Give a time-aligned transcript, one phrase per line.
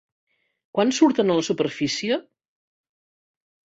[0.77, 2.19] Quan surten a la superfície?